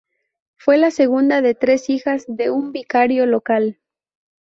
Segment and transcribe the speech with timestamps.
[0.55, 3.77] Fue la segunda de tres hijas de un vicario local.